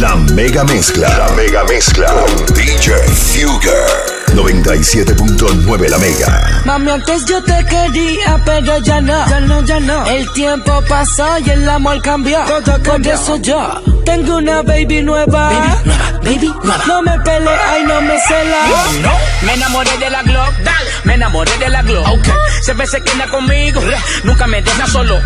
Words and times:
La 0.00 0.14
mega 0.34 0.62
mezcla. 0.62 1.08
La 1.16 1.30
mega 1.34 1.64
mezcla. 1.64 2.08
Con 2.08 2.54
DJ 2.54 2.98
Fugger. 3.08 4.15
97.9 4.36 5.88
la 5.88 5.96
mega. 5.96 6.62
Mami, 6.66 6.90
antes 6.90 7.24
yo 7.24 7.42
te 7.42 7.64
quería, 7.64 8.38
pero 8.44 8.78
ya 8.80 9.00
no. 9.00 9.26
Ya 9.30 9.40
no, 9.40 9.62
ya 9.62 9.80
no. 9.80 10.04
El 10.04 10.30
tiempo 10.32 10.82
pasó 10.86 11.38
y 11.38 11.48
el 11.48 11.66
amor 11.66 12.02
cambió. 12.02 12.40
Todo 12.44 12.82
Por 12.82 13.06
eso 13.06 13.36
yo 13.36 13.82
tengo 14.04 14.36
una 14.36 14.60
baby 14.62 15.02
nueva. 15.02 15.48
Baby 15.48 15.84
nueva, 15.84 16.20
baby 16.22 16.54
nueva. 16.62 16.84
No 16.86 17.02
me 17.02 17.18
pelea 17.20 17.78
y 17.80 17.84
no 17.84 18.00
me 18.02 18.20
cela. 18.20 18.58
No, 19.00 19.12
me 19.46 19.54
enamoré 19.54 19.96
de 19.96 20.10
la 20.10 20.22
Glock. 20.22 20.52
Dale, 20.58 20.90
me 21.04 21.14
enamoré 21.14 21.58
de 21.58 21.68
la 21.70 21.82
Glock. 21.82 22.06
Okay. 22.06 22.34
Siempre 22.60 22.86
se 22.86 23.00
queda 23.00 23.26
conmigo. 23.28 23.80
Nunca 24.24 24.46
me 24.46 24.60
deja 24.60 24.86
solo. 24.86 25.18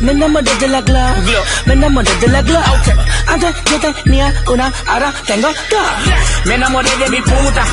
Me 0.00 0.12
enamoré 0.12 0.54
de 0.56 0.68
la 0.68 0.80
Glock. 0.80 1.24
Glock. 1.24 1.46
Me 1.66 1.72
enamoré 1.74 2.16
de 2.16 2.28
la 2.28 2.40
Glock. 2.40 2.66
Okay. 2.80 2.94
Antes 3.26 3.54
yo 3.70 3.92
tenía 3.92 4.32
una, 4.50 4.72
ahora 4.86 5.12
tengo 5.26 5.48
dos. 5.48 6.46
Me 6.46 6.54
enamoré 6.54 6.90
de 6.96 7.10
mi 7.10 7.20
puta, 7.20 7.64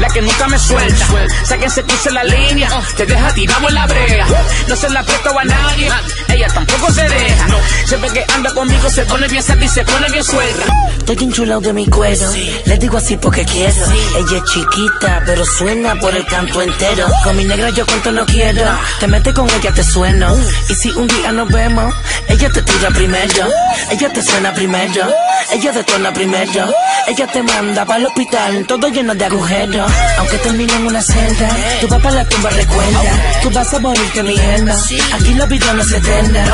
la 0.00 0.08
que 0.08 0.22
nunca 0.28 0.48
me 0.48 0.58
suelta. 0.58 1.06
Sé 1.44 1.58
que 1.58 1.70
se 1.70 1.82
puse 1.82 2.10
la 2.10 2.24
línea, 2.24 2.68
te 2.96 3.06
deja 3.06 3.32
tirado 3.34 3.68
en 3.68 3.74
la 3.74 3.86
brea. 3.86 4.26
No 4.68 4.76
se 4.76 4.90
la 4.90 5.02
presto 5.02 5.38
a 5.38 5.44
nadie, 5.44 5.90
ella 6.28 6.48
tampoco 6.48 6.92
se 6.92 7.08
deja. 7.08 7.46
Siempre 7.86 8.10
que 8.10 8.24
anda 8.34 8.52
conmigo 8.52 8.90
se 8.90 9.04
pone 9.06 9.28
bien 9.28 9.42
sata 9.42 9.64
y 9.64 9.68
se 9.68 9.84
pone 9.84 10.08
bien 10.10 10.24
suelta. 10.24 10.66
Estoy 10.98 11.16
enchulado 11.26 11.60
de 11.60 11.72
mi 11.72 11.86
cuero. 11.86 12.30
Le 12.66 12.76
digo 12.76 12.98
así 12.98 13.16
porque 13.16 13.44
quiero. 13.44 13.86
Ella 14.16 14.38
es 14.38 14.44
chiquita, 14.52 15.22
pero 15.24 15.44
suena 15.44 15.94
por 16.00 16.14
el 16.14 16.24
canto 16.26 16.60
entero. 16.60 17.06
Con 17.24 17.36
mi 17.36 17.44
negra 17.44 17.70
yo 17.70 17.86
cuento 17.86 18.12
no 18.12 18.26
quiero. 18.26 18.64
Te 19.00 19.06
metes 19.06 19.32
con 19.32 19.48
ella, 19.48 19.72
te 19.72 19.82
sueno. 19.82 20.36
Y 20.68 20.74
si 20.74 20.90
un 20.90 21.06
día 21.08 21.32
nos 21.32 21.48
vemos, 21.48 21.94
ella 22.28 22.50
te 22.50 22.62
tira 22.62 22.90
primero. 22.90 23.48
Ella 23.90 24.12
te 24.12 24.22
suena 24.22 24.52
primero. 24.52 25.08
Ella 25.50 25.72
detona 25.72 26.12
primero. 26.12 26.74
Ella 27.06 27.26
te 27.26 27.42
manda 27.42 27.86
para 27.86 28.00
el 28.00 28.06
hospital, 28.06 28.66
todo 28.66 28.88
lleno 28.88 29.14
de 29.14 29.24
agujeros. 29.24 29.90
Aunque 30.18 30.38
termine 30.38 30.72
en 30.74 30.86
una 30.86 31.02
celda, 31.02 31.48
tu 31.80 31.88
papá 31.88 32.10
la 32.10 32.24
tumba 32.24 32.50
recuerda. 32.50 33.00
Tú 33.42 33.50
vas 33.50 33.72
a 33.74 33.78
morirte, 33.78 34.22
mi 34.22 34.38
alma. 34.38 34.74
Aquí 35.12 35.34
la 35.34 35.46
vida 35.46 35.72
no 35.74 35.84
se 35.84 35.96
eterna. 35.98 36.44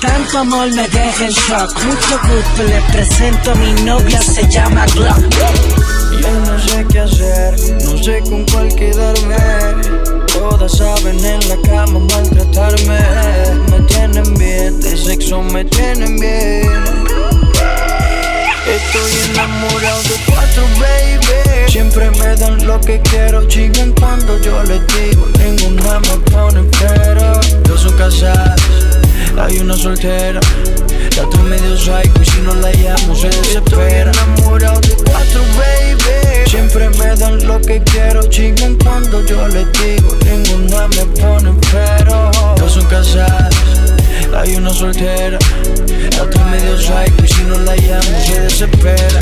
Tanto 0.00 0.38
amor 0.38 0.68
me 0.72 0.88
deja 0.88 1.26
en 1.26 1.30
shock. 1.30 1.84
Mucho 1.84 2.18
gusto, 2.22 2.62
le 2.64 2.80
presento 2.92 3.52
a 3.52 3.54
mi 3.54 3.72
novia, 3.82 4.20
se 4.20 4.48
llama 4.48 4.84
Glock. 4.86 5.18
Yo 6.20 6.30
no 6.40 6.58
sé 6.58 6.84
qué 6.90 7.00
hacer, 7.00 7.54
no 7.84 8.02
sé 8.02 8.20
con 8.28 8.44
cuál 8.46 8.74
quedarme. 8.74 9.36
Todas 10.32 10.76
saben 10.76 11.24
en 11.24 11.48
la 11.48 11.56
cama 11.68 12.00
maltratarme. 12.00 13.00
Me 13.70 13.80
tienen 13.86 14.34
bien, 14.34 14.80
de 14.80 14.96
sexo 14.96 15.40
me 15.40 15.64
tienen 15.66 16.18
bien. 16.18 17.01
Estoy 18.66 19.30
enamorado 19.30 20.02
de 20.04 20.16
cuatro, 20.26 20.62
baby. 20.78 21.70
Siempre 21.70 22.10
me 22.12 22.36
dan 22.36 22.64
lo 22.64 22.80
que 22.80 23.00
quiero, 23.00 23.46
chingan 23.48 23.92
cuando 23.92 24.38
yo 24.40 24.62
les 24.62 24.80
digo. 24.86 25.26
Ninguna 25.38 25.98
me 25.98 26.18
pone 26.30 26.62
pero. 26.78 27.40
Dos 27.64 27.80
son 27.80 27.96
casadas, 27.96 28.60
hay 29.36 29.58
una 29.58 29.76
soltera. 29.76 30.38
La 31.16 31.24
otra 31.24 31.42
medio 31.42 31.76
psycho 31.76 32.22
y 32.22 32.24
si 32.24 32.40
no 32.42 32.54
la 32.54 32.70
llamo 32.72 33.16
se 33.16 33.28
desespera. 33.28 34.12
Estoy 34.12 34.30
enamorado 34.30 34.80
de 34.80 34.94
cuatro, 34.94 35.42
baby. 35.58 36.48
Siempre 36.48 36.88
me 36.90 37.16
dan 37.16 37.44
lo 37.46 37.60
que 37.60 37.82
quiero, 37.82 38.22
chingan 38.28 38.76
cuando 38.76 39.26
yo 39.26 39.48
les 39.48 39.66
digo. 39.72 40.16
Ninguna 40.24 40.86
me 40.88 41.04
pone 41.20 41.52
pero. 41.72 42.30
Dos 42.56 42.72
son 42.74 42.84
casadas, 42.86 43.54
hay 44.36 44.54
una 44.54 44.70
soltera. 44.70 45.38
La 46.16 46.22
otra 46.22 46.44
medio 46.46 46.78
psycho 46.78 47.24
y 47.24 47.28
si 47.28 47.42
no 47.44 47.58
la 47.58 47.76
llamo 47.76 48.20
se 48.24 48.40
desespera. 48.40 49.20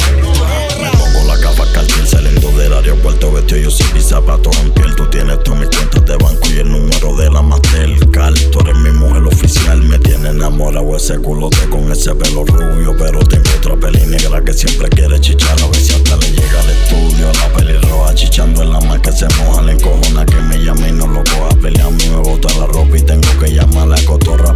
Me 0.80 0.90
pongo 0.90 1.24
la 1.26 1.38
capa 1.40 1.64
cartier 1.72 2.06
saliendo 2.06 2.50
del 2.52 2.72
aeropuerto 2.72 3.32
Vestido 3.32 3.60
yo 3.62 3.70
sin 3.70 3.92
mis 3.94 4.04
zapatos 4.04 4.56
en 4.58 4.70
piel. 4.72 4.94
Tú 4.96 5.06
tienes 5.08 5.42
todas 5.42 5.60
mis 5.60 5.68
cuentas 5.70 6.04
de 6.06 6.16
banco 6.16 6.48
y 6.48 6.58
el 6.58 6.70
número 6.70 7.16
de 7.16 7.30
la 7.30 7.42
Mastercard. 7.42 8.34
Tú 8.50 8.60
eres 8.60 8.76
mi 8.76 8.90
mujer 8.90 9.22
oficial, 9.22 9.82
me 9.82 9.98
tiene 9.98 10.30
enamorado 10.30 10.96
ese 10.96 11.18
culote 11.18 11.68
con 11.68 11.90
ese 11.90 12.14
pelo 12.14 12.44
rubio 12.44 12.94
Pero 12.96 13.20
tengo 13.20 13.50
otra 13.58 13.76
peli 13.76 14.06
negra 14.06 14.42
que 14.42 14.52
siempre 14.52 14.88
quiere 14.90 15.20
chichar. 15.20 15.60
A 15.60 15.66
ver 15.66 15.76
si 15.76 15.94
hasta 15.94 16.16
le 16.16 16.30
llega 16.30 16.60
al 16.60 16.70
estudio 16.70 17.32
La 17.32 17.52
pelirroja 17.56 18.14
chichando 18.14 18.62
en 18.62 18.72
la 18.72 18.80
mar 18.80 19.00
que 19.00 19.12
se 19.12 19.26
moja 19.38 19.62
La 19.62 19.72
encojona 19.72 20.26
que 20.26 20.36
me 20.36 20.58
llame 20.62 20.88
y 20.88 20.92
no 20.92 21.06
lo 21.06 21.22
coja. 21.24 21.48
Pelea 21.60 21.86
a 21.86 21.90
mí 21.90 22.04
me 22.08 22.16
bota 22.16 22.48
la 22.58 22.66
ropa 22.66 22.96
y 22.96 23.02
tengo 23.02 23.28
que 23.38 23.52
llamar 23.52 23.84
a 23.84 23.86
la 23.86 24.04
cotorra 24.04 24.52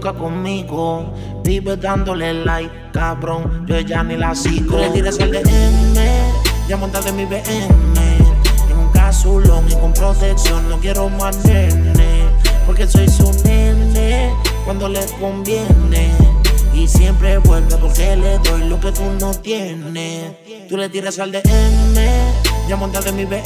conmigo. 0.00 1.12
Vive 1.44 1.76
dándole 1.76 2.32
like, 2.32 2.72
cabrón. 2.92 3.66
Yo 3.66 3.78
ya 3.80 4.02
ni 4.02 4.16
la 4.16 4.34
sigo. 4.34 4.76
Tú 4.76 4.78
le 4.78 4.90
tiras 4.90 5.18
el 5.18 5.30
DM, 5.30 5.94
ya 6.68 6.76
montate 6.76 7.12
mi 7.12 7.24
BM. 7.26 7.42
En 8.70 8.78
un 8.78 8.88
casulón 8.92 9.64
y 9.70 9.74
con 9.74 9.92
protección, 9.92 10.68
no 10.68 10.78
quiero 10.78 11.08
más 11.10 11.44
nene. 11.44 12.24
Porque 12.66 12.86
soy 12.86 13.08
su 13.08 13.30
nene 13.44 14.32
cuando 14.64 14.88
le 14.88 15.04
conviene. 15.20 16.10
Y 16.74 16.86
siempre 16.86 17.38
vuelve 17.38 17.76
porque 17.76 18.16
le 18.16 18.38
doy 18.38 18.68
lo 18.68 18.80
que 18.80 18.92
tú 18.92 19.02
no 19.20 19.32
tienes. 19.34 20.32
Tú 20.68 20.76
le 20.76 20.88
tiras 20.88 21.18
al 21.18 21.30
DM, 21.30 21.94
ya 22.68 22.76
montate 22.76 23.12
mi 23.12 23.24
BM. 23.24 23.42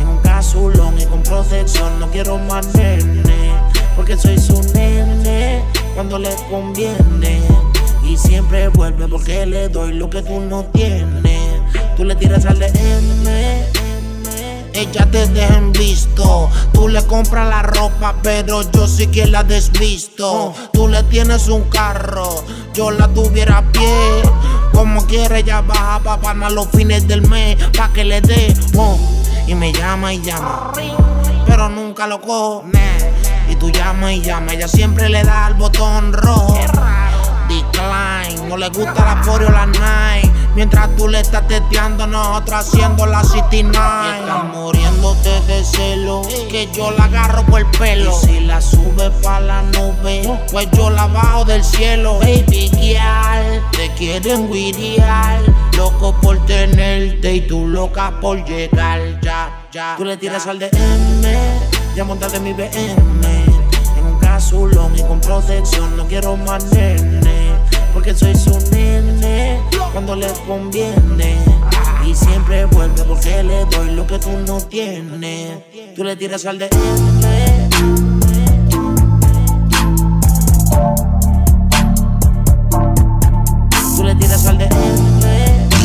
En 0.00 0.08
un 0.08 0.18
casulón 0.18 0.98
y 0.98 1.04
con 1.04 1.22
protección, 1.22 2.00
no 2.00 2.10
quiero 2.10 2.38
más 2.38 2.74
nene. 2.74 3.19
Porque 4.00 4.16
soy 4.16 4.38
su 4.38 4.58
nene 4.72 5.62
cuando 5.94 6.18
le 6.18 6.34
conviene. 6.48 7.42
Y 8.02 8.16
siempre 8.16 8.68
vuelve 8.68 9.06
porque 9.06 9.44
le 9.44 9.68
doy 9.68 9.92
lo 9.92 10.08
que 10.08 10.22
tú 10.22 10.40
no 10.40 10.64
tienes. 10.72 11.60
Tú 11.98 12.04
le 12.04 12.14
tiras 12.14 12.46
al 12.46 12.58
DM. 12.58 13.28
Ella 14.72 15.06
te 15.10 15.26
deja 15.26 15.54
en 15.54 15.72
visto. 15.72 16.48
Tú 16.72 16.88
le 16.88 17.04
compras 17.04 17.46
la 17.46 17.60
ropa, 17.60 18.14
pero 18.22 18.62
yo 18.72 18.86
sí 18.88 19.08
que 19.08 19.26
la 19.26 19.44
desvisto. 19.44 20.54
Tú 20.72 20.88
le 20.88 21.02
tienes 21.02 21.48
un 21.48 21.64
carro, 21.64 22.42
yo 22.72 22.90
la 22.90 23.06
tuviera 23.06 23.58
a 23.58 23.70
pie. 23.70 24.22
Como 24.72 25.06
quiere, 25.06 25.40
ella 25.40 25.60
baja 25.60 26.00
pa' 26.02 26.18
panar 26.22 26.52
los 26.52 26.68
fines 26.68 27.06
del 27.06 27.28
mes, 27.28 27.58
pa' 27.76 27.92
que 27.92 28.04
le 28.04 28.22
dé. 28.22 28.54
oh. 28.78 28.98
Y 29.46 29.54
me 29.54 29.74
llama 29.74 30.14
y 30.14 30.22
llama, 30.22 30.72
pero 31.44 31.68
nunca 31.68 32.06
lo 32.06 32.18
cojo. 32.22 32.64
Tú 33.60 33.70
llamas 33.70 34.12
y 34.12 34.22
llamas, 34.22 34.54
ella 34.54 34.66
siempre 34.66 35.08
le 35.10 35.22
da 35.22 35.46
al 35.46 35.54
botón 35.54 36.12
rojo. 36.12 36.58
Decline, 37.46 38.48
no 38.48 38.56
le 38.56 38.68
gusta 38.70 38.94
la 38.94 39.22
Fori 39.22 39.44
o 39.44 39.50
la 39.50 39.66
Nine. 39.66 40.32
Mientras 40.54 40.88
tú 40.96 41.08
le 41.08 41.20
estás 41.20 41.46
teteando, 41.46 42.06
nosotros 42.06 42.66
haciendo 42.66 43.06
la 43.06 43.22
City 43.22 43.62
Nine. 43.62 44.20
Estás 44.20 44.44
muriéndote 44.44 45.40
de 45.46 45.64
celo, 45.64 46.22
que 46.48 46.68
yo 46.72 46.90
la 46.92 47.04
agarro 47.04 47.44
por 47.44 47.60
el 47.60 47.66
pelo. 47.66 48.16
Y 48.22 48.26
si 48.26 48.40
la 48.40 48.60
sube 48.60 49.10
pa' 49.22 49.40
la 49.40 49.62
nube, 49.62 50.22
pues 50.50 50.68
yo 50.72 50.90
la 50.90 51.06
bajo 51.06 51.44
del 51.44 51.62
cielo. 51.62 52.18
Baby 52.20 52.70
girl, 52.70 53.62
te 53.72 53.92
quieren 53.94 54.50
guiriar. 54.50 55.40
Loco 55.76 56.14
por 56.20 56.44
tenerte 56.46 57.34
y 57.34 57.40
tú 57.46 57.66
loca 57.66 58.12
por 58.20 58.42
llegar. 58.44 59.20
Ya, 59.22 59.66
ya. 59.72 59.94
Tú 59.96 60.04
le 60.04 60.16
tiras 60.16 60.46
al 60.46 60.58
DM, 60.58 61.22
ya 61.94 62.04
montate 62.04 62.38
mi 62.40 62.52
BM. 62.52 63.49
Casulón 64.50 64.98
y 64.98 65.02
con 65.02 65.20
protección, 65.20 65.96
no 65.96 66.04
quiero 66.08 66.36
más 66.36 66.64
nene. 66.72 67.52
Porque 67.94 68.12
soy 68.12 68.34
su 68.34 68.50
nene 68.72 69.60
cuando 69.92 70.16
le 70.16 70.26
conviene. 70.44 71.36
Y 72.04 72.12
siempre 72.16 72.64
vuelve 72.64 73.04
porque 73.04 73.44
le 73.44 73.64
doy 73.66 73.92
lo 73.92 74.04
que 74.08 74.18
tú 74.18 74.30
no 74.48 74.60
tienes. 74.60 75.60
Tú 75.94 76.02
le 76.02 76.16
tiras 76.16 76.46
al 76.46 76.60
al 76.60 76.68
DM. 76.68 76.70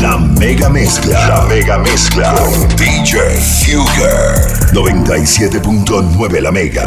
La 0.02 0.18
mega 0.18 0.70
mezcla. 0.70 1.28
La 1.28 1.42
mega 1.46 1.78
mezcla. 1.78 2.34
Con 2.34 2.68
DJ 2.78 3.20
Fugger. 3.40 4.74
97.9 4.74 6.42
la 6.42 6.52
mega. 6.52 6.84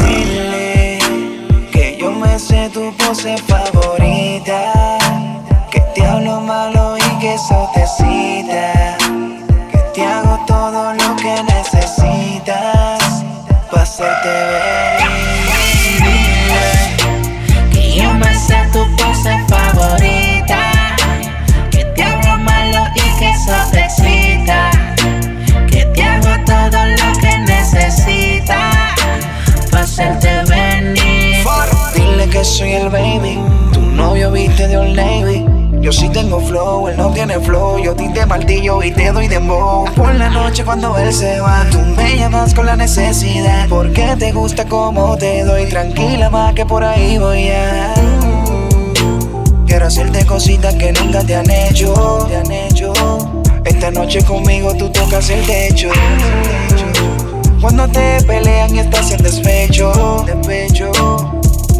Me 2.19 2.37
sé 2.37 2.69
tu 2.73 2.93
pose 2.97 3.37
favorita. 3.37 4.97
Que 5.71 5.79
te 5.95 6.05
hablo 6.05 6.41
malo 6.41 6.97
y 6.97 7.19
que 7.19 7.33
eso 7.35 7.69
te 7.73 7.87
cita. 7.87 8.97
Que 9.71 9.77
te 9.93 10.05
hago 10.05 10.37
todo 10.45 10.93
lo 10.93 11.15
que 11.15 11.43
necesitas. 11.43 13.23
Pa' 13.71 13.81
hacerte 13.81 14.27
ver. 14.27 14.98
Yo 35.89 35.93
sí 35.93 36.09
tengo 36.09 36.39
flow, 36.39 36.87
él 36.87 36.97
no 36.97 37.09
tiene 37.09 37.39
flow. 37.39 37.79
Yo 37.79 37.95
te 37.95 38.23
martillo 38.27 38.83
y 38.83 38.91
te 38.91 39.11
doy 39.11 39.27
dembow. 39.27 39.85
Por 39.95 40.13
la 40.13 40.29
noche 40.29 40.63
cuando 40.63 40.95
él 40.95 41.11
se 41.11 41.39
va, 41.39 41.65
tú 41.71 41.79
me 41.79 42.15
llamas 42.15 42.53
con 42.53 42.67
la 42.67 42.75
necesidad. 42.75 43.67
Porque 43.67 44.15
te 44.19 44.31
gusta 44.31 44.65
como 44.65 45.17
te 45.17 45.43
doy. 45.43 45.65
Tranquila 45.65 46.29
más 46.29 46.53
que 46.53 46.63
por 46.63 46.83
ahí 46.83 47.17
voy 47.17 47.49
a. 47.49 47.95
Quiero 49.65 49.87
hacerte 49.87 50.27
cositas 50.27 50.75
que 50.75 50.93
nunca 50.93 51.23
te 51.23 51.35
han 51.35 51.49
hecho. 51.49 52.27
Te 52.29 52.37
han 52.37 52.51
hecho. 52.51 52.93
Esta 53.65 53.89
noche 53.89 54.23
conmigo 54.23 54.75
tú 54.75 54.91
tocas 54.91 55.27
el 55.31 55.43
techo. 55.43 55.89
Cuando 57.59 57.87
te 57.87 58.23
pelean 58.27 58.75
y 58.75 58.79
estás 58.81 59.09
en 59.09 59.23
despecho, 59.23 60.23
despecho. 60.27 60.91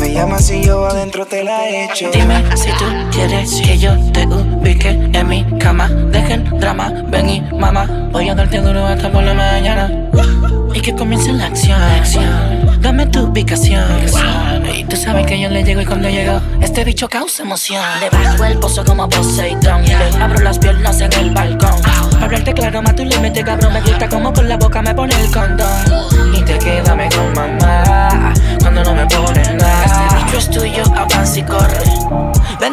Me 0.10 0.16
llamas 0.16 0.50
y 0.50 0.64
yo 0.64 0.88
adentro 0.88 1.24
te 1.28 1.44
la 1.44 1.70
echo. 1.70 2.10
Dime 2.12 2.44
si 2.58 2.72
tú 2.72 2.86
quieres 3.12 3.62
que 3.62 3.78
yo 3.78 3.96
te 4.12 4.26
ubique 4.26 4.90
en 4.90 5.28
mi 5.28 5.46
cama. 5.60 5.88
Dejen 5.88 6.50
drama, 6.60 6.92
ven 7.10 7.30
y 7.30 7.42
mamá. 7.42 7.86
Voy 8.12 8.28
a 8.28 8.34
darte 8.34 8.60
duro 8.60 8.88
hasta 8.88 9.12
por 9.12 9.22
la 9.22 9.36
mañana. 9.36 10.10
Y 10.74 10.82
que 10.82 10.96
comience 10.96 11.32
la 11.32 11.46
acción. 11.46 11.80
Dame 12.82 13.06
tu 13.06 13.26
ubicación. 13.26 13.84
Y 14.76 14.84
tú 14.86 14.96
sabes 14.96 15.28
que 15.28 15.40
yo 15.40 15.48
le 15.48 15.64
llego 15.64 15.82
y 15.82 15.86
cuando 15.86 16.10
llego, 16.10 16.42
este 16.60 16.84
bicho 16.84 17.08
causa 17.08 17.44
emoción. 17.44 17.84
Le 18.00 18.10
bajo 18.10 18.46
el 18.46 18.58
pozo 18.58 18.84
como 18.84 19.08
Poseidón. 19.08 19.86
Le 19.86 20.24
abro 20.24 20.40
las 20.40 20.58
piernas 20.58 21.02
en 21.02 21.14
el 21.14 21.30
balcón. 21.30 21.76
Hablarte 22.20 22.52
claro, 22.56 22.82
más 22.82 22.96
tú 22.96 23.06
le 23.06 23.18
metes 23.20 23.44
cabrón. 23.44 23.74
Me 23.74 23.82
gusta 23.82 24.10
como 24.10 24.34
con 24.34 24.50
la 24.50 24.58
boca 24.58 24.82
me 24.82 24.96
pone 24.96 25.14
el 25.22 25.30
condón. 25.32 26.34
Y 26.34 26.42
te 26.42 26.58
quédame 26.58 27.10
con 27.10 27.32
mamá. 27.34 28.34
Cuando 28.60 28.84
no 28.84 28.99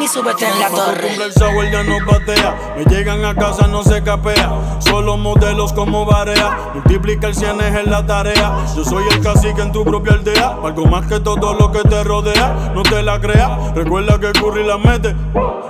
y 0.06 0.08
súbete 0.08 0.46
en 0.46 0.60
la 0.60 0.68
torre. 0.70 1.14
el 1.14 1.72
ya 1.72 1.82
no 1.82 1.96
patea. 2.06 2.74
Me 2.76 2.84
llegan 2.84 3.24
a 3.24 3.34
casa, 3.34 3.66
no 3.66 3.82
se 3.82 4.02
capea. 4.02 4.78
Solo 4.78 5.16
modelos 5.16 5.72
como 5.72 6.04
Barea. 6.04 6.70
Multiplica 6.74 7.28
el 7.28 7.34
cienes 7.34 7.74
en 7.74 7.90
la 7.90 8.06
tarea. 8.06 8.56
Yo 8.74 8.84
soy 8.84 9.04
el 9.10 9.20
cacique 9.20 9.60
en 9.60 9.72
tu 9.72 9.84
propia 9.84 10.14
aldea. 10.14 10.56
Algo 10.62 10.86
más 10.86 11.06
que 11.06 11.20
todo 11.20 11.54
lo 11.54 11.72
que 11.72 11.82
te 11.82 12.04
rodea. 12.04 12.72
No 12.74 12.82
te 12.82 13.02
la 13.02 13.20
creas. 13.20 13.74
Recuerda 13.74 14.18
que 14.20 14.32
Curry 14.32 14.64
la 14.64 14.78
mete. 14.78 15.14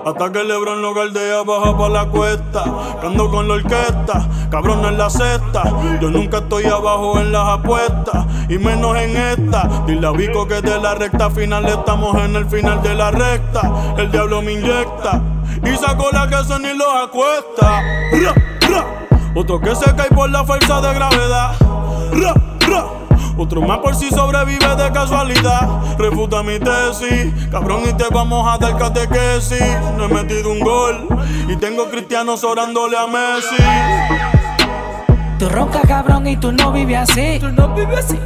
Hasta 0.07 0.31
que 0.31 0.45
Lebron 0.45 0.83
lo 0.83 0.95
galdea, 0.95 1.43
baja 1.43 1.77
pa' 1.77 1.89
la 1.89 2.07
cuesta. 2.07 2.65
Cando 3.01 3.29
con 3.29 3.49
la 3.49 3.55
orquesta, 3.55 4.29
cabrón 4.51 4.85
en 4.85 4.97
la 4.99 5.11
cesta. 5.11 5.65
Yo 6.01 6.11
nunca 6.11 6.39
estoy 6.39 6.67
abajo 6.67 7.19
en 7.19 7.33
las 7.33 7.49
apuestas. 7.49 8.25
Y 8.49 8.59
menos 8.59 8.97
en 8.97 9.17
esta. 9.17 9.85
Dile 9.85 10.07
a 10.07 10.13
Vico 10.13 10.47
que 10.47 10.61
de 10.61 10.81
la 10.81 10.95
recta 10.95 11.29
final 11.29 11.67
estamos 11.67 12.17
en 12.23 12.37
el 12.37 12.47
final 12.47 12.81
de 12.85 12.95
la 12.95 13.11
recta. 13.11 13.95
El 13.99 14.13
diablo 14.27 14.43
me 14.43 14.53
inyecta. 14.53 15.23
Y 15.65 15.77
saco 15.77 16.09
la 16.13 16.29
que 16.29 16.45
se 16.45 16.59
ni 16.59 16.75
los 16.75 16.89
acuesta. 17.05 17.83
Otro 19.35 19.61
que 19.61 19.75
se 19.75 19.95
cae 19.95 20.09
por 20.09 20.31
la 20.31 20.45
fuerza 20.45 20.81
de 20.81 20.95
gravedad. 20.95 21.55
Otro 23.39 23.61
más 23.63 23.79
por 23.79 23.95
si 23.95 24.11
sobrevive 24.11 24.77
de 24.77 24.93
casualidad. 24.93 25.69
Refuta 25.99 26.43
mi 26.43 26.59
tesis, 26.59 27.33
cabrón, 27.51 27.83
y 27.89 27.93
te 27.93 28.05
vamos 28.11 28.47
a 28.49 28.59
dar 28.59 28.77
catequesis. 28.77 29.63
No 29.97 30.05
he 30.05 30.09
metido 30.09 30.51
un 30.51 30.61
gol 30.61 31.09
y 31.49 31.57
tengo 31.57 31.89
cristianos 31.91 32.43
orándole 32.45 32.97
a 32.97 33.07
Messi. 33.07 33.63
Tú 35.39 35.49
ronca 35.49 35.83
cabrón 35.83 36.27
y 36.27 36.37
tú 36.37 36.51
no 36.53 36.73
vives 36.73 37.11
así. 37.11 37.39
Tú 37.39 37.49
no 37.49 37.75
vives 37.75 37.99
así. 37.99 38.19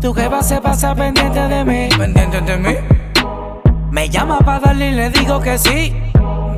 Tu 0.00 0.12
jefa 0.12 0.42
se 0.42 0.60
pasa 0.60 0.94
pendiente 0.94 1.40
de 1.40 1.64
mí. 1.64 1.88
Pendiente 1.96 2.40
de 2.40 2.56
mí. 2.58 2.93
Me 3.94 4.08
llama 4.08 4.40
para 4.40 4.58
darle 4.58 4.88
y 4.88 4.92
le 4.92 5.08
digo 5.10 5.38
que 5.38 5.56
sí. 5.56 5.94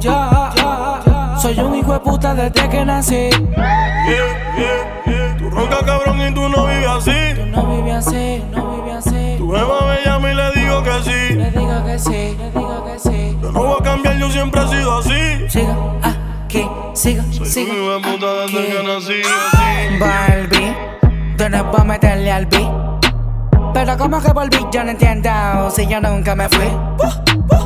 Ya, 0.00 0.50
ya, 0.56 1.02
ya. 1.04 1.36
Soy 1.38 1.58
un 1.60 1.74
hijo 1.74 1.92
de 1.92 2.00
puta 2.00 2.34
desde 2.34 2.66
que 2.66 2.82
nací. 2.82 3.14
Yeah, 3.14 4.08
yeah, 4.56 5.04
yeah. 5.06 5.36
Tú 5.38 5.50
ronca 5.50 5.84
cabrón 5.84 6.18
y 6.22 6.32
tú 6.32 6.48
no 6.48 6.66
vives 6.66 6.88
así. 6.88 7.34
Tú 7.34 7.44
no 7.44 7.76
vives 7.76 7.94
así, 8.06 8.42
no 8.54 8.76
vives 8.76 9.06
así. 9.06 9.34
Tu 9.36 9.50
jefa 9.52 9.86
me 9.86 10.02
llama 10.02 10.32
y 10.32 10.34
le 10.34 10.52
digo 10.52 10.82
que 10.82 11.02
sí. 11.04 11.34
Le 11.34 11.50
digo 11.50 11.84
que 11.84 11.98
sí, 11.98 12.36
le 12.38 12.50
digo 12.52 12.84
que 12.86 12.98
sí. 12.98 13.38
Yo 13.42 13.52
no 13.52 13.62
voy 13.64 13.76
a 13.80 13.84
cambiar, 13.84 14.16
yo 14.16 14.30
siempre 14.30 14.62
he 14.62 14.68
sido 14.68 14.98
así. 14.98 15.48
Siga 15.50 15.76
aquí, 16.02 16.66
siga, 16.94 17.22
Soy 17.32 17.46
siga. 17.46 17.70
un 17.70 17.76
hijo 17.82 17.92
de 17.92 18.00
puta 18.00 18.32
desde 18.46 18.66
que 18.66 18.82
nací. 18.82 19.98
Barbie, 20.00 20.74
tú 21.36 21.48
no 21.50 21.70
puedo 21.70 21.84
meterle 21.84 22.32
al 22.32 22.46
beat. 22.46 22.95
Pero 23.76 23.98
como 23.98 24.22
que 24.22 24.32
volví, 24.32 24.56
yo 24.72 24.82
no 24.84 24.92
entiendo 24.92 25.28
si 25.70 25.86
yo 25.86 26.00
nunca 26.00 26.34
me 26.34 26.48
fui. 26.48 26.66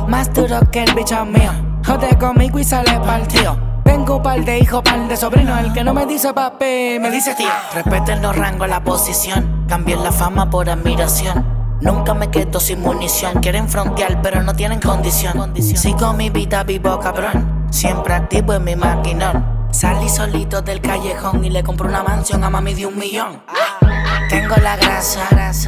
Más 0.09 0.33
duro 0.33 0.59
que 0.69 0.83
el 0.83 0.93
bicho 0.93 1.23
mío. 1.23 1.51
Jode 1.85 2.17
conmigo 2.17 2.59
y 2.59 2.65
sale 2.65 2.99
partido. 2.99 3.57
Tengo 3.85 4.21
par 4.21 4.43
de 4.43 4.59
hijos, 4.59 4.81
par 4.81 5.07
de 5.07 5.15
sobrinos. 5.15 5.57
El 5.61 5.71
que 5.71 5.85
no 5.85 5.93
me 5.93 6.05
dice 6.05 6.33
papi, 6.33 6.99
me 6.99 7.09
dice 7.09 7.33
tío. 7.35 7.47
Respeten 7.73 8.21
los 8.21 8.35
rangos, 8.35 8.67
la 8.67 8.83
posición. 8.83 9.65
Cambien 9.69 10.03
la 10.03 10.11
fama 10.11 10.49
por 10.49 10.69
admiración. 10.69 11.45
Nunca 11.79 12.13
me 12.13 12.29
quedo 12.29 12.59
sin 12.59 12.81
munición. 12.81 13.39
Quieren 13.39 13.69
frontear, 13.69 14.21
pero 14.21 14.43
no 14.43 14.53
tienen 14.53 14.81
condición. 14.81 15.53
Sigo 15.55 16.11
mi 16.11 16.29
vida 16.29 16.65
vivo, 16.65 16.99
cabrón. 16.99 17.67
Siempre 17.69 18.15
activo 18.15 18.53
en 18.53 18.65
mi 18.65 18.75
maquinón. 18.75 19.69
Salí 19.71 20.09
solito 20.09 20.61
del 20.61 20.81
callejón 20.81 21.45
y 21.45 21.49
le 21.49 21.63
compré 21.63 21.87
una 21.87 22.03
mansión 22.03 22.43
a 22.43 22.49
mami 22.49 22.73
de 22.73 22.85
un 22.85 22.99
millón. 22.99 23.41
Tengo 24.31 24.55
la 24.63 24.77
grasa, 24.77 25.27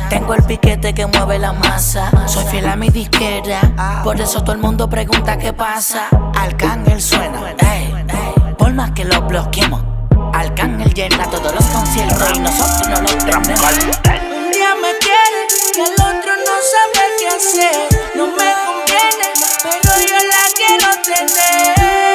tengo 0.09 0.33
el 0.35 0.43
piquete 0.43 0.93
que 0.93 1.05
mueve 1.05 1.37
la 1.37 1.51
masa. 1.51 2.09
Soy 2.27 2.45
fiel 2.45 2.65
a 2.69 2.77
mi 2.77 2.89
disquera, 2.89 3.59
por 4.05 4.21
eso 4.21 4.41
todo 4.41 4.53
el 4.53 4.59
mundo 4.59 4.89
pregunta 4.89 5.37
qué 5.37 5.51
pasa. 5.51 6.07
Arcángel 6.33 7.01
suena, 7.01 7.53
ey, 7.59 7.93
por 8.57 8.71
más 8.73 8.91
que 8.91 9.03
lo 9.03 9.21
bloqueemos. 9.23 9.83
Arcángel 10.33 10.93
llena 10.93 11.29
todos 11.29 11.53
los 11.53 11.65
conciertos 11.65 12.37
y 12.37 12.39
nosotros 12.39 12.87
no 12.87 13.01
los 13.01 13.17
tenemos. 13.17 13.49
Un 13.49 14.49
día 14.49 14.75
me 14.81 14.97
quiere 14.97 15.41
y 15.75 15.81
el 15.81 15.93
otro 15.95 16.31
no 16.37 16.55
sabe 16.71 17.03
qué 17.19 17.27
hacer. 17.27 17.99
No 18.15 18.27
me 18.27 18.49
conviene, 18.63 19.27
pero 19.61 19.93
yo 20.07 20.19
la 20.31 20.43
quiero 20.55 20.87
tener. 21.03 22.12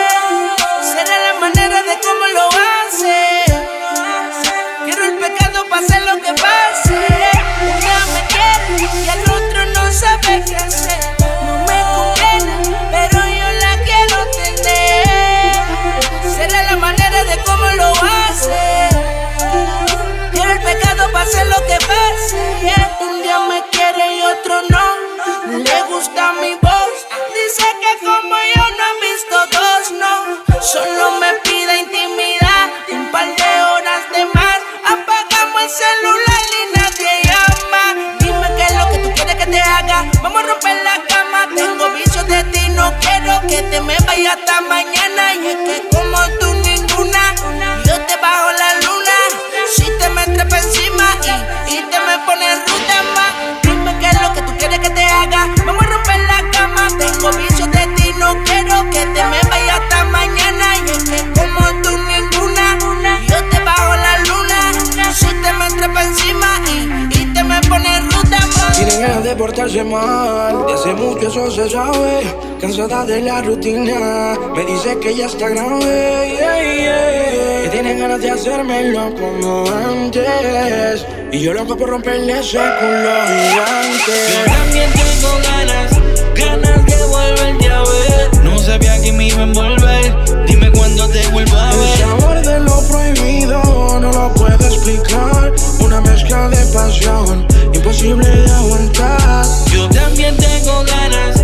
Cansada 71.68 73.04
de 73.04 73.20
la 73.20 73.42
rutina, 73.42 74.38
me 74.54 74.64
dice 74.64 74.98
que 75.00 75.14
ya 75.14 75.26
está 75.26 75.50
grave. 75.50 76.34
yeah, 76.38 76.62
yeah. 76.62 77.62
Que 77.62 77.68
tienen 77.70 77.98
ganas 77.98 78.22
de 78.22 78.30
hacérmelo 78.30 79.14
como 79.14 79.66
antes. 79.68 81.04
Y 81.30 81.40
yo 81.40 81.52
loco 81.52 81.76
por 81.76 81.90
romperle 81.90 82.38
ese 82.40 82.56
culo 82.56 83.10
gigante. 83.26 84.16
También 84.46 84.90
tengo 84.92 85.28
ganas, 85.44 85.90
ganas 86.34 86.86
de 86.86 87.04
volverte 87.04 87.68
a 87.68 87.82
ver. 87.82 88.44
No 88.44 88.58
sabía 88.58 88.98
que 89.02 89.12
me 89.12 89.26
iba 89.26 89.40
a 89.40 89.42
envolver. 89.42 90.46
Dime 90.46 90.70
cuándo 90.72 91.06
te 91.10 91.28
vuelvo 91.28 91.54
a 91.54 91.70
El 91.70 91.78
ver. 91.80 91.98
sabor 91.98 92.40
de 92.46 92.60
lo 92.60 92.82
prohibido 92.88 94.00
no 94.00 94.10
lo 94.10 94.32
puedo 94.32 94.66
explicar. 94.66 95.52
Una 95.80 96.00
mezcla 96.00 96.48
de 96.48 96.64
pasión, 96.72 97.46
imposible 97.74 98.26
de 98.26 98.50
aguantar. 98.52 99.44
Yo 99.70 99.86
también 99.90 100.34
tengo 100.38 100.82
ganas, 100.84 101.37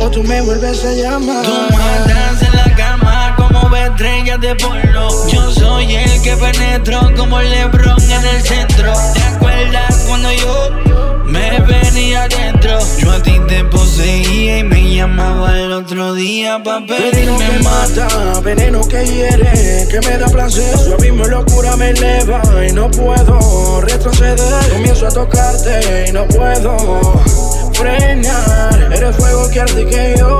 o 0.00 0.10
tú 0.10 0.22
me 0.22 0.40
vuelves 0.42 0.84
a 0.84 0.92
llamar. 0.92 1.44
Tú 1.44 1.52
matas 1.72 2.42
en 2.42 2.56
la 2.56 2.76
cama 2.76 3.34
como 3.36 3.74
estrellas 3.76 4.40
de 4.40 4.54
porno. 4.56 5.08
Yo 5.28 5.50
soy 5.50 5.94
el 5.94 6.22
que 6.22 6.36
penetró 6.36 7.12
como 7.16 7.40
Lebron 7.40 8.00
en 8.02 8.26
el 8.26 8.42
centro. 8.42 8.92
¿Te 9.14 9.22
acuerdas 9.22 10.04
cuando 10.06 10.32
yo 10.32 10.70
me 11.26 11.60
venía 11.60 12.24
adentro? 12.24 12.78
Yo 12.98 13.12
a 13.12 13.22
ti 13.22 13.40
te 13.48 13.64
poseía 13.64 14.58
y 14.58 14.64
me 14.64 14.94
llamaba 14.94 15.58
el 15.58 15.72
otro 15.72 16.14
día 16.14 16.62
pa' 16.62 16.80
Veneno 16.80 16.96
pedirme 17.10 17.46
que 17.46 17.64
más. 17.64 17.90
mata, 17.90 18.40
veneno 18.40 18.86
que 18.86 19.06
hiere, 19.06 19.88
que 19.90 20.00
me 20.00 20.18
da 20.18 20.26
placer. 20.26 20.76
Su 20.78 20.94
abismo 20.94 21.24
locura 21.24 21.76
me 21.76 21.90
eleva 21.90 22.42
y 22.68 22.72
no 22.72 22.90
puedo 22.90 23.80
retroceder. 23.80 24.38
Comienzo 24.72 25.06
a 25.06 25.10
tocarte 25.10 26.06
y 26.08 26.12
no 26.12 26.26
puedo 26.28 27.53
frenar. 27.74 28.92
Eres 28.92 29.16
fuego 29.16 29.48
que 29.50 29.60
arde 29.60 29.86
que 29.86 30.14
yo 30.18 30.38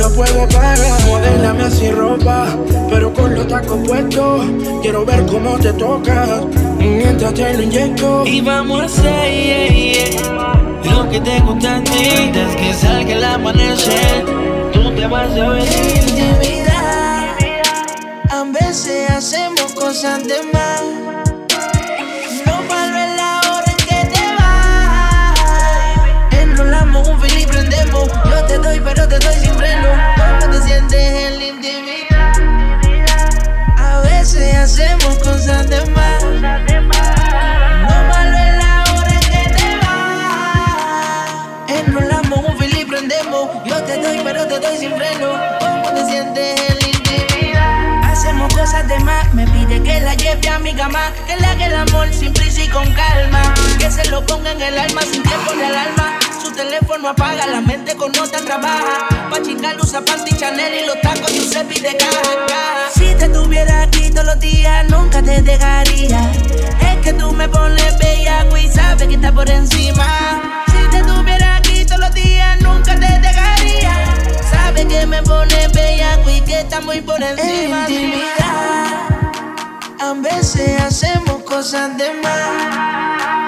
solo 0.00 0.14
puedo 0.14 0.48
pagar. 0.48 1.00
Modélame 1.06 1.64
así 1.64 1.90
ropa, 1.90 2.46
pero 2.88 3.12
con 3.12 3.34
los 3.34 3.46
tacos 3.46 3.86
puestos. 3.86 4.44
Quiero 4.82 5.04
ver 5.04 5.26
cómo 5.26 5.58
te 5.58 5.72
tocas 5.72 6.44
mientras 6.78 7.34
te 7.34 7.54
lo 7.54 7.62
inyecto. 7.62 8.26
Y 8.26 8.40
vamos 8.40 8.82
a 8.82 8.84
hacer 8.86 9.30
yeah, 9.32 9.68
yeah, 9.68 10.92
lo 10.92 11.08
que 11.10 11.20
te 11.20 11.40
gusta 11.40 11.76
a 11.76 11.84
ti. 11.84 12.08
Antes 12.18 12.56
que 12.56 12.74
salga 12.74 13.12
el 13.12 13.24
amanecer, 13.24 14.24
tú 14.72 14.94
te 14.94 15.06
vas 15.06 15.30
a 15.36 15.48
venir. 15.48 16.02
Intimidad. 16.08 17.36
A 18.30 18.44
veces 18.44 19.10
hacemos 19.10 19.72
cosas 19.74 20.26
de 20.26 20.42
más. 20.52 21.19
La 50.74 50.82
lleve 50.82 50.82
a 50.82 50.88
mi 50.88 50.92
cama. 50.92 51.12
Que 51.26 51.36
le 51.36 51.46
haga 51.46 51.66
el 51.66 51.74
amor 51.74 52.12
sin 52.12 52.32
prisa 52.32 52.62
y 52.62 52.68
con 52.68 52.92
calma. 52.92 53.54
Que 53.78 53.90
se 53.90 54.08
lo 54.10 54.24
ponga 54.26 54.52
en 54.52 54.60
el 54.60 54.78
alma 54.78 55.02
sin 55.02 55.22
tiempo 55.22 55.52
de 55.52 55.66
alarma. 55.66 56.18
Su 56.42 56.52
teléfono 56.52 57.08
apaga, 57.08 57.46
la 57.46 57.60
mente 57.60 57.96
con 57.96 58.12
nota 58.12 58.38
trabaja. 58.44 59.08
Pa' 59.30 59.42
chingar 59.42 59.76
usa 59.80 60.00
panty 60.00 60.36
Chanel 60.36 60.74
y 60.82 60.86
los 60.86 61.00
tacos 61.00 61.32
Giuseppe 61.32 61.80
de 61.80 61.96
caja, 61.96 62.46
caja. 62.46 62.90
Si 62.94 63.14
te 63.14 63.28
tuviera 63.28 63.82
aquí 63.82 64.10
todos 64.10 64.26
los 64.26 64.40
días, 64.40 64.88
nunca 64.88 65.22
te 65.22 65.42
dejaría. 65.42 66.30
Es 66.80 66.96
que 67.02 67.12
tú 67.12 67.32
me 67.32 67.48
pones 67.48 67.98
bellaco 67.98 68.56
y 68.56 68.68
sabes 68.68 69.08
que 69.08 69.14
está 69.14 69.32
por 69.32 69.48
encima. 69.50 70.64
Si 70.66 70.88
te 70.90 71.02
tuviera 71.02 71.56
aquí 71.56 71.84
todos 71.84 72.00
los 72.00 72.14
días, 72.14 72.60
nunca 72.60 72.94
te 72.94 73.18
dejaría. 73.18 73.94
Sabes 74.50 74.86
que 74.86 75.06
me 75.06 75.22
pones 75.22 75.72
bellaco 75.72 76.30
y 76.30 76.40
que 76.42 76.60
está 76.60 76.80
muy 76.80 77.00
por 77.00 77.22
encima. 77.22 77.86
Intimidad. 77.88 78.49
A 80.10 80.14
veces 80.14 80.82
hacemos 80.82 81.44
cosas 81.44 81.96
de 81.96 82.12
más. 82.14 83.39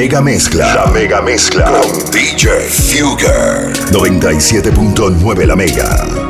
Mega 0.00 0.22
mezcla. 0.22 0.74
La 0.74 0.86
mega 0.86 1.20
mezcla. 1.20 1.64
Con 1.66 2.10
DJ 2.10 2.70
Fugger. 2.70 3.70
97.9 3.92 5.44
La 5.44 5.54
Mega. 5.54 6.29